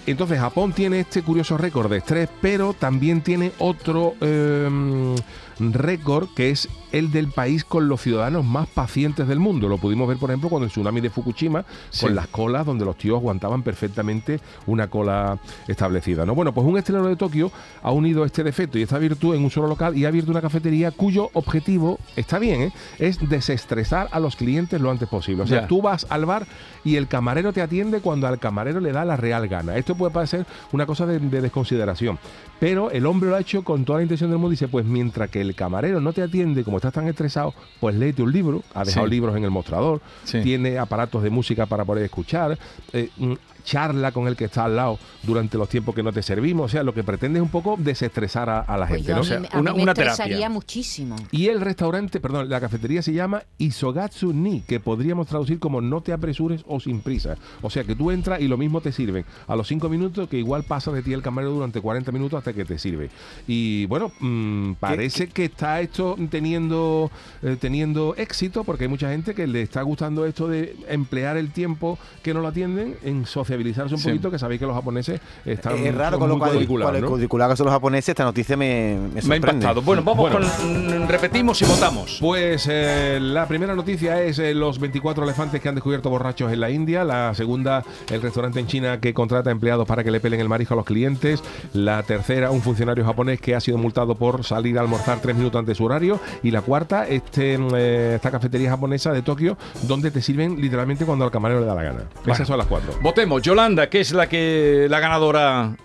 Entonces, 0.06 0.38
Japón 0.38 0.72
tiene 0.74 1.00
este 1.00 1.22
curioso 1.22 1.58
récord 1.58 1.90
de 1.90 1.96
estrés, 1.98 2.28
pero 2.40 2.72
también 2.72 3.20
tiene 3.22 3.50
otro 3.58 4.14
eh, 4.20 5.16
récord 5.58 6.28
que 6.34 6.50
es 6.50 6.68
el 6.92 7.10
del 7.10 7.28
país 7.28 7.64
con 7.64 7.88
los 7.88 8.00
ciudadanos 8.00 8.44
más 8.44 8.68
pacientes 8.68 9.26
del 9.28 9.38
mundo. 9.38 9.68
Lo 9.68 9.78
pudimos 9.78 10.08
ver, 10.08 10.16
por 10.18 10.30
ejemplo, 10.30 10.48
con 10.50 10.62
el 10.62 10.68
tsunami 10.70 11.00
de 11.00 11.10
Fukushima, 11.10 11.64
Sí. 11.90 12.06
con 12.06 12.14
las 12.14 12.26
colas 12.28 12.64
donde 12.64 12.84
los 12.84 12.96
tíos 12.96 13.18
aguantaban 13.18 13.62
perfectamente 13.62 14.40
una 14.66 14.88
cola 14.88 15.38
establecida. 15.68 16.24
¿no? 16.24 16.34
Bueno, 16.34 16.52
pues 16.54 16.66
un 16.66 16.78
estrelero 16.78 17.08
de 17.08 17.16
Tokio 17.16 17.50
ha 17.82 17.90
unido 17.92 18.24
este 18.24 18.42
defecto 18.44 18.78
y 18.78 18.82
esta 18.82 18.98
virtud 18.98 19.34
en 19.34 19.44
un 19.44 19.50
solo 19.50 19.66
local 19.68 19.96
y 19.96 20.04
ha 20.04 20.08
abierto 20.08 20.30
una 20.30 20.40
cafetería 20.40 20.90
cuyo 20.90 21.30
objetivo, 21.34 21.98
está 22.16 22.38
bien, 22.38 22.62
¿eh? 22.62 22.72
es 22.98 23.18
desestresar 23.28 24.08
a 24.12 24.20
los 24.20 24.36
clientes 24.36 24.80
lo 24.80 24.90
antes 24.90 25.08
posible. 25.08 25.42
O 25.42 25.46
sea, 25.46 25.66
tú 25.66 25.82
vas 25.82 26.06
al 26.10 26.24
bar 26.26 26.46
y 26.84 26.96
el 26.96 27.08
camarero 27.08 27.52
te 27.52 27.62
atiende 27.62 28.00
cuando 28.00 28.26
al 28.26 28.38
camarero 28.38 28.80
le 28.80 28.92
da 28.92 29.04
la 29.04 29.16
real 29.16 29.48
gana. 29.48 29.76
Esto 29.76 29.94
puede 29.94 30.12
parecer 30.12 30.46
una 30.72 30.86
cosa 30.86 31.06
de, 31.06 31.18
de 31.18 31.40
desconsideración, 31.40 32.18
pero 32.60 32.90
el 32.90 33.06
hombre 33.06 33.30
lo 33.30 33.36
ha 33.36 33.40
hecho 33.40 33.64
con 33.64 33.84
toda 33.84 33.98
la 33.98 34.02
intención 34.04 34.30
del 34.30 34.38
mundo 34.38 34.52
y 34.52 34.56
dice, 34.56 34.68
pues 34.68 34.84
mientras 34.84 35.30
que 35.30 35.45
el 35.46 35.54
camarero 35.54 36.00
no 36.00 36.12
te 36.12 36.22
atiende, 36.22 36.62
como 36.64 36.76
estás 36.76 36.92
tan 36.92 37.06
estresado, 37.08 37.54
pues 37.80 37.94
léete 37.94 38.22
un 38.22 38.32
libro, 38.32 38.62
ha 38.74 38.84
dejado 38.84 39.06
Sí. 39.06 39.10
libros 39.10 39.36
en 39.36 39.44
el 39.44 39.50
mostrador, 39.50 40.00
Sí. 40.24 40.40
tiene 40.42 40.78
aparatos 40.78 41.22
de 41.22 41.30
música 41.30 41.66
para 41.66 41.84
poder 41.84 42.04
escuchar. 42.04 42.58
eh, 42.92 43.10
mm, 43.16 43.32
charla 43.66 44.12
con 44.12 44.26
el 44.28 44.36
que 44.36 44.46
está 44.46 44.64
al 44.64 44.76
lado 44.76 44.98
durante 45.24 45.58
los 45.58 45.68
tiempos 45.68 45.94
que 45.94 46.02
no 46.02 46.12
te 46.12 46.22
servimos. 46.22 46.64
O 46.66 46.68
sea, 46.70 46.82
lo 46.82 46.94
que 46.94 47.04
pretende 47.04 47.38
es 47.38 47.42
un 47.42 47.50
poco 47.50 47.76
desestresar 47.78 48.48
a, 48.48 48.60
a 48.60 48.78
la 48.78 48.86
Pues 48.86 49.04
gente. 49.04 49.08
yo 49.10 49.14
¿no? 49.16 49.20
a 49.20 49.22
mí, 49.22 49.28
sea, 49.28 49.60
una- 49.60 49.72
mí 49.72 49.76
me 49.76 49.82
una 49.82 49.92
terapia. 49.94 50.48
muchísimo. 50.48 51.16
Y 51.32 51.48
el 51.48 51.60
restaurante, 51.60 52.20
perdón, 52.20 52.48
la 52.48 52.60
cafetería 52.60 53.02
se 53.02 53.12
llama 53.12 53.42
Isogatsu 53.58 54.32
Ni, 54.32 54.60
que 54.62 54.80
podríamos 54.80 55.26
traducir 55.26 55.58
como 55.58 55.80
no 55.80 56.00
te 56.00 56.12
apresures 56.12 56.62
o 56.66 56.78
sin 56.80 57.00
prisa. 57.00 57.36
O 57.60 57.68
sea 57.68 57.84
que 57.84 57.94
tú 57.96 58.10
entras 58.10 58.40
y 58.40 58.48
lo 58.48 58.56
mismo 58.56 58.80
te 58.80 58.92
sirven 58.92 59.24
a 59.48 59.56
los 59.56 59.66
5 59.68 59.88
minutos 59.88 60.28
que 60.28 60.38
igual 60.38 60.62
pasa 60.62 60.92
de 60.92 61.02
ti 61.02 61.12
el 61.12 61.22
camarero 61.22 61.52
durante 61.52 61.80
40 61.80 62.12
minutos 62.12 62.38
hasta 62.38 62.52
que 62.52 62.64
te 62.64 62.78
sirve. 62.78 63.10
Y 63.48 63.86
bueno, 63.86 64.12
mm, 64.20 64.74
parece 64.74 65.26
que 65.28 65.46
está 65.46 65.80
esto 65.80 66.16
teniendo, 66.30 67.10
eh, 67.42 67.56
teniendo 67.60 68.14
éxito 68.16 68.62
porque 68.62 68.84
hay 68.84 68.88
mucha 68.88 69.10
gente 69.10 69.34
que 69.34 69.46
le 69.48 69.62
está 69.62 69.82
gustando 69.82 70.24
esto 70.24 70.46
de 70.48 70.76
emplear 70.88 71.36
el 71.36 71.50
tiempo 71.50 71.98
que 72.22 72.32
no 72.32 72.40
lo 72.40 72.48
atienden 72.48 72.96
en 73.02 73.26
sociabilizarse 73.56 73.94
un 73.94 74.00
Sí. 74.00 74.08
poquito, 74.08 74.30
que 74.30 74.38
sabéis 74.38 74.60
que 74.60 74.66
los 74.66 74.74
japoneses 74.74 75.20
están 75.44 75.74
Es 75.76 75.94
raro 75.94 76.18
con 76.18 76.28
lo 76.28 76.38
con 76.38 76.48
el 76.48 76.54
¿no? 77.02 77.08
cuadriculado 77.08 77.50
que 77.52 77.56
son 77.56 77.66
los 77.66 77.72
japoneses, 77.74 78.10
esta 78.10 78.24
noticia 78.24 78.56
me, 78.56 78.98
me 79.14 79.22
Me 79.22 79.34
ha 79.34 79.36
impactado. 79.36 79.82
Bueno, 79.82 80.02
vamos 80.02 80.30
Bueno. 80.30 80.46
con. 80.62 81.08
Repetimos 81.08 81.60
y 81.62 81.64
votamos. 81.64 82.18
Pues 82.20 82.66
eh, 82.70 83.18
la 83.20 83.46
primera 83.46 83.74
noticia 83.74 84.22
es 84.22 84.38
eh, 84.38 84.54
los 84.54 84.78
24 84.78 85.24
elefantes 85.24 85.60
que 85.60 85.68
han 85.68 85.74
descubierto 85.74 86.10
borrachos 86.10 86.52
en 86.52 86.60
la 86.60 86.70
India. 86.70 87.04
La 87.04 87.34
segunda, 87.34 87.82
el 88.10 88.22
restaurante 88.22 88.60
en 88.60 88.66
China 88.66 89.00
que 89.00 89.14
contrata 89.14 89.50
empleados 89.50 89.86
para 89.86 90.04
que 90.04 90.10
le 90.10 90.20
pelen 90.20 90.40
el 90.40 90.48
marisco 90.48 90.74
a 90.74 90.76
los 90.76 90.86
clientes. 90.86 91.42
La 91.72 92.02
tercera, 92.02 92.50
un 92.50 92.60
funcionario 92.62 93.04
japonés 93.04 93.40
que 93.40 93.54
ha 93.54 93.60
sido 93.60 93.78
multado 93.78 94.14
por 94.14 94.44
salir 94.44 94.78
a 94.78 94.80
almorzar 94.82 95.20
tres 95.20 95.36
minutos 95.36 95.58
antes 95.58 95.74
de 95.74 95.74
su 95.76 95.84
horario. 95.84 96.20
Y 96.42 96.50
la 96.50 96.62
cuarta, 96.62 97.06
este, 97.06 97.58
mm, 97.58 97.68
eh, 97.76 98.12
esta 98.16 98.30
cafetería 98.30 98.70
japonesa 98.70 99.12
de 99.12 99.22
Tokio, 99.22 99.56
donde 99.82 100.10
te 100.10 100.20
sirven 100.22 100.60
literalmente 100.60 101.04
cuando 101.04 101.24
al 101.24 101.30
camarero 101.30 101.60
le 101.60 101.66
da 101.66 101.74
la 101.74 101.82
gana. 101.82 102.00
Esas 102.26 102.46
son 102.48 102.58
las 102.58 102.66
cuatro. 102.66 102.92
Votemos. 103.02 103.42
Yolanda, 103.46 103.88
que 103.88 104.00
es 104.00 104.10
la 104.10 104.28
que 104.28 104.88
la 104.90 104.98
ganadora. 104.98 105.76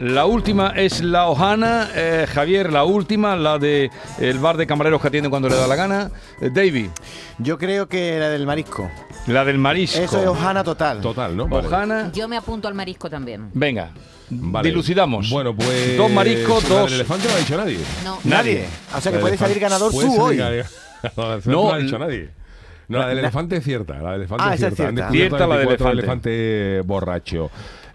La 0.00 0.24
última 0.26 0.70
es 0.74 1.02
la 1.02 1.28
Ojana. 1.28 1.88
eh, 1.94 2.26
Javier, 2.28 2.72
la 2.72 2.82
última, 2.82 3.36
la 3.36 3.58
de 3.58 3.90
el 4.18 4.38
bar 4.40 4.56
de 4.56 4.66
camareros 4.66 5.00
que 5.00 5.06
atienden 5.06 5.30
cuando 5.30 5.48
le 5.48 5.54
da 5.54 5.68
la 5.68 5.76
gana. 5.76 6.10
Eh, 6.40 6.50
David, 6.52 6.88
Yo 7.38 7.56
creo 7.58 7.86
que 7.86 8.18
la 8.18 8.28
del 8.30 8.44
marisco. 8.44 8.90
la 9.28 9.44
del 9.44 9.58
marisco. 9.58 10.00
Eso 10.00 10.20
es 10.20 10.26
Ojana 10.26 10.64
total. 10.64 11.00
Total, 11.00 11.36
¿no? 11.36 11.46
Vale. 11.46 11.68
Ojana. 11.68 12.10
Yo 12.12 12.26
me 12.26 12.36
apunto 12.36 12.66
al 12.66 12.74
marisco 12.74 13.08
también. 13.08 13.50
Venga, 13.54 13.90
Vale. 14.30 14.68
dilucidamos. 14.70 15.30
Bueno, 15.30 15.54
pues. 15.54 15.96
Dos 15.96 16.10
mariscos, 16.10 16.62
la 16.64 16.68
del 16.70 16.78
dos. 16.86 16.92
elefante 16.92 17.28
no 17.28 17.34
ha 17.34 17.38
dicho 17.38 17.56
nadie. 17.56 17.78
No, 18.04 18.18
Nadie. 18.24 18.64
O 18.96 19.00
sea 19.00 19.12
que 19.12 19.18
puede 19.18 19.36
salir 19.36 19.60
ganador 19.60 19.92
tú 19.92 20.20
hoy. 20.20 20.36
ganador. 20.38 20.64
No, 21.16 21.38
No, 21.52 21.72
ha 21.72 21.78
dicho 21.78 21.98
nadie. 22.00 22.30
No, 22.90 22.98
la 22.98 23.08
del 23.08 23.18
elefante 23.18 23.56
es 23.56 23.64
cierta. 23.64 23.94
La 24.02 24.12
del 24.12 24.20
elefante 24.22 24.44
Ah, 24.46 24.54
es 24.54 24.60
esa 24.60 24.68
es 24.68 24.74
cierta. 24.74 25.06
Han 25.06 25.12
cierta. 25.12 25.28
Cierta 25.38 25.46
la 25.46 25.56
del 25.58 25.66
24 25.68 25.92
elefante. 25.92 26.30
elefante 26.74 26.86
borracho. 26.86 27.50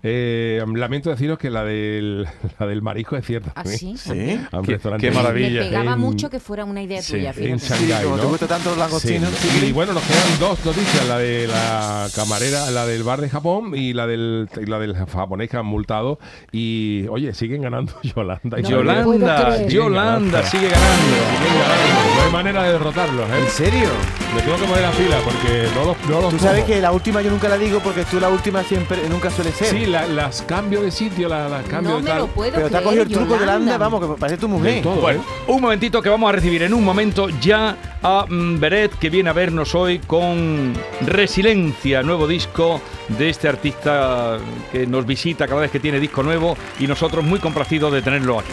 Eh, 0.07 0.63
lamento 0.75 1.09
deciros 1.09 1.39
que 1.39 1.49
la 1.49 1.63
del, 1.63 2.27
la 2.59 2.67
del 2.67 2.81
marisco 2.83 3.15
es 3.17 3.25
cierta. 3.25 3.51
¿Ah, 3.55 3.63
sí? 3.65 3.95
Sí. 3.97 4.39
A 4.51 4.59
un 4.59 4.65
Qué- 4.65 4.73
restaurante 4.73 5.07
qué 5.09 5.11
maravilla. 5.15 5.61
Me 5.61 5.69
pegaba 5.69 5.93
en- 5.93 5.99
mucho 5.99 6.29
que 6.29 6.39
fuera 6.39 6.63
una 6.63 6.81
idea 6.83 7.01
Sí, 7.01 7.13
tuya, 7.13 7.33
En. 7.35 7.57
Shanghái, 7.57 8.03
como 8.03 8.17
¿no? 8.17 8.37
te 8.37 8.45
tanto 8.45 8.69
los 8.69 8.77
langostinos, 8.77 9.31
Sí. 9.31 9.49
sí. 9.59 9.65
Y 9.65 9.71
bueno, 9.71 9.93
nos 9.93 10.03
quedan 10.03 10.39
dos 10.39 10.63
noticias, 10.63 11.07
la 11.07 11.17
de 11.17 11.47
la 11.47 12.07
camarera, 12.15 12.69
la 12.69 12.85
del 12.85 13.01
bar 13.03 13.19
de 13.19 13.29
Japón 13.29 13.73
y 13.75 13.93
la 13.93 14.05
del, 14.05 14.47
y 14.61 14.65
la 14.67 14.77
del 14.77 14.95
japonés 14.95 15.49
que 15.49 15.57
han 15.57 15.65
multado. 15.65 16.19
Y 16.51 17.07
oye, 17.09 17.33
siguen 17.33 17.63
ganando 17.63 17.93
Yolanda. 18.03 18.57
No 18.57 18.69
Yolanda, 18.69 19.45
creer. 19.55 19.71
Yolanda 19.71 20.43
sigue 20.43 20.69
ganando. 20.69 21.15
Siguen 21.39 21.61
ganando. 21.61 22.15
No 22.15 22.21
hay 22.25 22.31
manera 22.31 22.63
de 22.63 22.71
derrotarlos, 22.73 23.29
¿eh? 23.29 23.39
¿En 23.39 23.47
serio? 23.49 23.89
Me 24.35 24.41
tengo 24.41 24.57
que 24.57 24.65
poner 24.65 24.81
la 24.81 24.91
fila 24.91 25.17
porque 25.23 25.67
no 25.73 25.85
los, 25.85 26.09
no 26.09 26.21
los 26.21 26.31
Tú 26.33 26.39
sabes 26.39 26.61
cojo. 26.63 26.73
que 26.73 26.81
la 26.81 26.91
última 26.91 27.21
yo 27.21 27.31
nunca 27.31 27.47
la 27.47 27.57
digo 27.57 27.79
porque 27.79 28.03
tú 28.03 28.19
la 28.19 28.27
última 28.29 28.63
siempre 28.63 28.97
nunca 29.09 29.29
suele 29.31 29.51
ser. 29.51 29.67
Sí, 29.67 29.85
la- 30.01 30.07
las 30.07 30.41
cambio 30.43 30.81
de 30.81 30.91
sitio, 30.91 31.27
la- 31.29 31.47
las 31.49 31.63
cambio 31.67 31.91
No 31.91 31.97
de 31.97 32.03
me 32.03 32.09
tal. 32.09 32.17
lo 32.19 32.27
puedo 32.27 32.51
Pero 32.53 32.69
te 32.69 32.77
ha 32.77 32.81
cogido 32.83 33.03
el 33.03 33.09
truco 33.09 33.33
de 33.33 33.39
Yolanda. 33.39 33.53
Yolanda, 33.55 33.77
vamos, 33.77 34.01
que 34.01 34.19
parece 34.19 34.37
tu 34.37 34.47
mujer. 34.49 34.81
Todo, 34.83 34.95
Bueno, 35.01 35.21
¿eh? 35.21 35.23
un 35.47 35.61
momentito 35.61 36.01
que 36.01 36.09
vamos 36.09 36.29
a 36.29 36.31
recibir 36.33 36.63
en 36.63 36.73
un 36.73 36.83
momento 36.83 37.29
ya 37.41 37.75
a 38.03 38.25
mm, 38.27 38.59
Beret, 38.59 38.97
que 38.99 39.09
viene 39.09 39.29
a 39.29 39.33
vernos 39.33 39.73
hoy 39.75 39.99
con 39.99 40.73
Resiliencia, 41.05 42.03
nuevo 42.03 42.27
disco 42.27 42.81
de 43.07 43.29
este 43.29 43.47
artista 43.47 44.37
que 44.71 44.85
nos 44.87 45.05
visita 45.05 45.47
cada 45.47 45.61
vez 45.61 45.71
que 45.71 45.79
tiene 45.79 45.99
disco 45.99 46.21
nuevo 46.23 46.55
y 46.79 46.87
nosotros 46.87 47.23
muy 47.23 47.39
complacidos 47.39 47.91
de 47.93 48.01
tenerlo 48.01 48.39
aquí. 48.39 48.51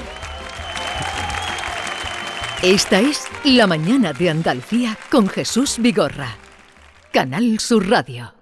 Esta 2.62 3.00
es 3.00 3.26
La 3.44 3.66
mañana 3.66 4.12
de 4.12 4.30
Andalucía 4.30 4.96
con 5.10 5.28
Jesús 5.28 5.76
Vigorra. 5.80 6.36
Canal 7.12 7.58
Sur 7.58 7.88
Radio. 7.90 8.32